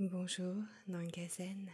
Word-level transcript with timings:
Bonjour, 0.00 0.56
Nangazen. 0.88 1.70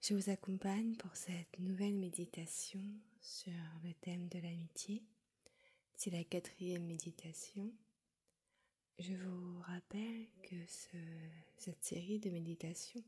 Je 0.00 0.14
vous 0.14 0.30
accompagne 0.30 0.94
pour 0.94 1.16
cette 1.16 1.58
nouvelle 1.58 1.98
méditation 1.98 2.80
sur 3.20 3.52
le 3.82 3.92
thème 3.94 4.28
de 4.28 4.38
l'amitié. 4.38 5.02
C'est 5.96 6.12
la 6.12 6.22
quatrième 6.22 6.86
méditation. 6.86 7.74
Je 9.00 9.12
vous 9.14 9.58
rappelle 9.62 10.28
que 10.44 10.54
cette 11.56 11.82
série 11.82 12.20
de 12.20 12.30
méditations 12.30 13.02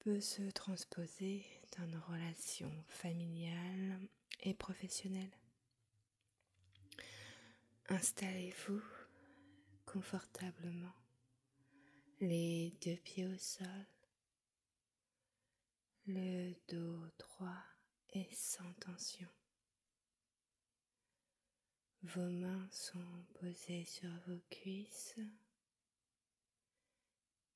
peut 0.00 0.20
se 0.20 0.42
transposer 0.50 1.46
dans 1.78 1.86
nos 1.86 2.02
relations 2.02 2.84
familiales 2.88 4.06
et 4.42 4.52
professionnelles. 4.52 5.38
Installez-vous 7.88 8.82
confortablement 9.86 10.92
les 12.20 12.76
deux 12.84 12.96
pieds 12.96 13.26
au 13.26 13.38
sol, 13.38 13.86
le 16.06 16.52
dos 16.68 17.06
droit 17.16 17.62
et 18.10 18.28
sans 18.34 18.72
tension. 18.80 19.28
Vos 22.02 22.28
mains 22.28 22.68
sont 22.72 23.24
posées 23.40 23.84
sur 23.84 24.10
vos 24.26 24.40
cuisses 24.50 25.20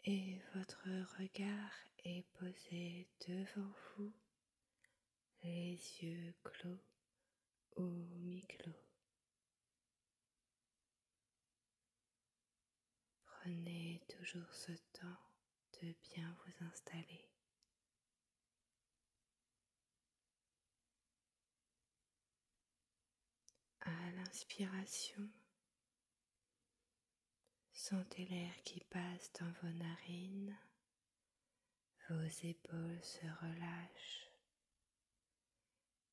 et 0.04 0.40
votre 0.54 0.88
regard 1.18 1.72
est 2.04 2.26
posé 2.38 3.08
devant 3.26 3.72
vous, 3.96 4.12
les 5.42 5.72
yeux 6.00 6.34
clos 6.44 6.84
ou 7.76 7.82
mi-clos. 8.20 8.91
Prenez 13.42 14.00
toujours 14.08 14.54
ce 14.54 14.70
temps 14.92 15.18
de 15.80 15.92
bien 16.14 16.32
vous 16.44 16.64
installer. 16.64 17.28
À 23.80 24.12
l'inspiration, 24.12 25.28
sentez 27.72 28.26
l'air 28.26 28.62
qui 28.62 28.78
passe 28.84 29.32
dans 29.40 29.50
vos 29.60 29.76
narines, 29.76 30.56
vos 32.10 32.28
épaules 32.44 33.02
se 33.02 33.26
relâchent 33.40 34.30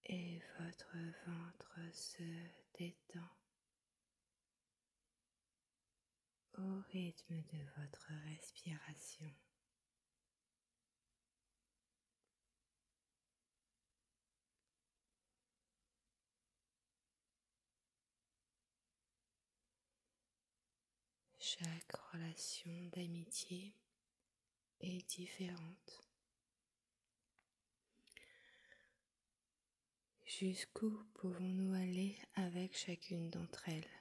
et 0.06 0.42
votre 0.58 0.98
ventre 1.28 1.80
se 1.94 2.24
détend. 2.74 3.30
au 6.60 6.79
rythme 6.92 7.36
de 7.36 7.60
votre 7.78 8.12
respiration. 8.26 9.32
Chaque 21.40 21.96
relation 22.14 22.72
d'amitié 22.94 23.74
est 24.82 25.08
différente. 25.10 26.02
Jusqu'où 30.26 31.04
pouvons-nous 31.16 31.74
aller 31.74 32.18
avec 32.36 32.78
chacune 32.78 33.30
d'entre 33.30 33.68
elles? 33.68 33.99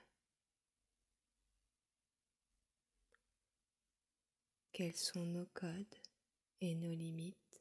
Quels 4.79 4.95
sont 4.95 5.27
nos 5.27 5.47
codes 5.55 5.97
et 6.61 6.77
nos 6.77 6.95
limites. 6.95 7.61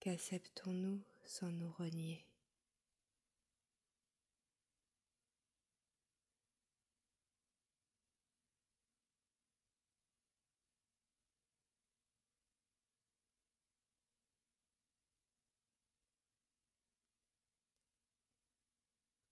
Qu'acceptons-nous 0.00 1.02
sans 1.22 1.52
nous 1.52 1.70
renier? 1.72 2.24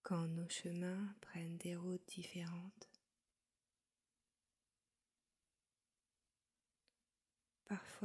Quand 0.02 0.28
nos 0.28 0.50
chemins 0.50 1.16
prennent 1.22 1.56
des 1.56 1.76
routes 1.76 2.06
différentes, 2.08 2.93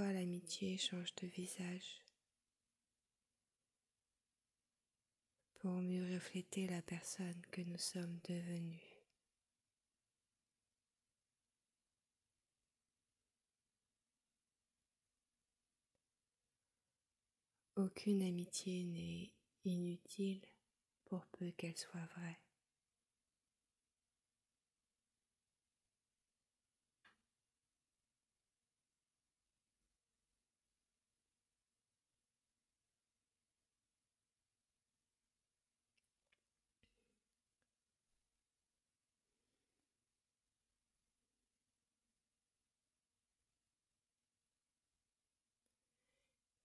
L'amitié 0.02 0.78
change 0.78 1.14
de 1.16 1.28
visage 1.28 2.02
pour 5.60 5.74
mieux 5.74 6.16
refléter 6.16 6.68
la 6.68 6.82
personne 6.82 7.42
que 7.52 7.62
nous 7.62 7.78
sommes 7.78 8.18
devenus. 8.28 8.80
Aucune 17.76 18.22
amitié 18.24 18.86
n'est 18.86 19.34
inutile 19.66 20.42
pour 21.06 21.26
peu 21.28 21.52
qu'elle 21.52 21.78
soit 21.78 22.08
vraie. 22.16 22.40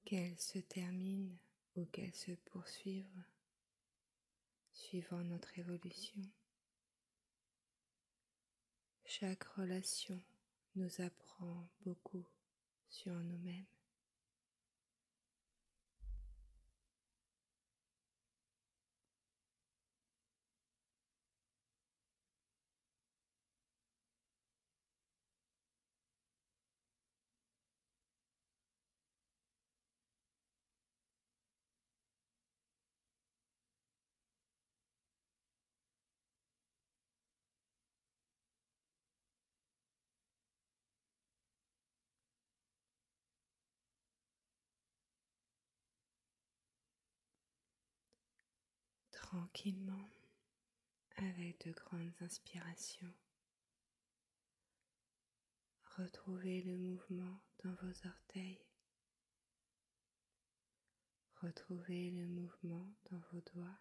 Qu'elles 0.04 0.38
se 0.38 0.58
terminent 0.58 1.36
ou 1.76 1.84
qu'elles 1.86 2.14
se 2.14 2.32
poursuivent 2.32 3.24
suivant 4.72 5.22
notre 5.24 5.58
évolution. 5.58 6.20
Chaque 9.04 9.44
relation 9.44 10.20
nous 10.76 11.00
apprend 11.00 11.68
beaucoup 11.84 12.24
sur 12.88 13.14
nous-mêmes. 13.14 13.73
Tranquillement 49.34 50.08
avec 51.16 51.66
de 51.66 51.72
grandes 51.72 52.12
inspirations. 52.20 53.12
Retrouvez 55.98 56.62
le 56.62 56.78
mouvement 56.78 57.42
dans 57.64 57.74
vos 57.82 58.06
orteils. 58.06 58.64
Retrouvez 61.42 62.12
le 62.12 62.28
mouvement 62.28 62.86
dans 63.10 63.18
vos 63.32 63.40
doigts. 63.52 63.80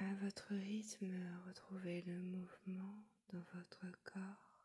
À 0.00 0.14
votre 0.16 0.54
rythme, 0.54 1.40
retrouvez 1.46 2.02
le 2.02 2.20
mouvement 2.20 3.04
dans 3.32 3.44
votre 3.54 3.86
corps. 4.04 4.60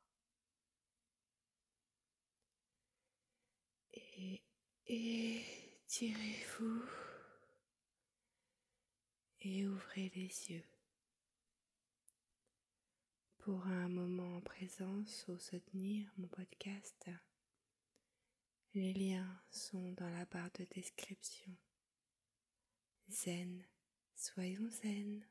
Et, 3.94 4.44
et 4.88 5.53
Tirez-vous 5.96 6.82
et 9.42 9.68
ouvrez 9.68 10.12
les 10.16 10.52
yeux 10.52 10.66
pour 13.38 13.68
un 13.68 13.90
moment 13.90 14.38
en 14.38 14.42
présence 14.42 15.24
ou 15.28 15.38
soutenir 15.38 16.12
mon 16.18 16.26
podcast. 16.30 17.12
Les 18.74 18.92
liens 18.92 19.40
sont 19.52 19.92
dans 19.92 20.10
la 20.10 20.26
barre 20.26 20.50
de 20.58 20.66
description. 20.74 21.56
Zen, 23.12 23.64
soyons 24.16 24.72
zen. 24.72 25.24